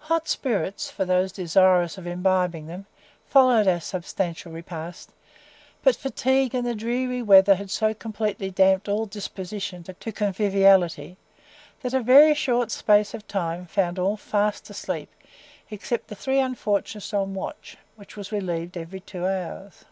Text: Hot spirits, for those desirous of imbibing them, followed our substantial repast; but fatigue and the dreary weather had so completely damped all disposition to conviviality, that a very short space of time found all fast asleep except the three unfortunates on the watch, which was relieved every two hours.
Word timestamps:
Hot 0.00 0.28
spirits, 0.28 0.90
for 0.90 1.06
those 1.06 1.32
desirous 1.32 1.96
of 1.96 2.06
imbibing 2.06 2.66
them, 2.66 2.84
followed 3.26 3.66
our 3.66 3.80
substantial 3.80 4.52
repast; 4.52 5.10
but 5.82 5.96
fatigue 5.96 6.54
and 6.54 6.66
the 6.66 6.74
dreary 6.74 7.22
weather 7.22 7.54
had 7.54 7.70
so 7.70 7.94
completely 7.94 8.50
damped 8.50 8.86
all 8.86 9.06
disposition 9.06 9.82
to 9.82 9.94
conviviality, 10.12 11.16
that 11.80 11.94
a 11.94 12.00
very 12.02 12.34
short 12.34 12.70
space 12.70 13.14
of 13.14 13.26
time 13.26 13.64
found 13.64 13.98
all 13.98 14.18
fast 14.18 14.68
asleep 14.68 15.08
except 15.70 16.08
the 16.08 16.14
three 16.14 16.38
unfortunates 16.38 17.14
on 17.14 17.32
the 17.32 17.38
watch, 17.38 17.78
which 17.96 18.14
was 18.14 18.30
relieved 18.30 18.76
every 18.76 19.00
two 19.00 19.26
hours. 19.26 19.86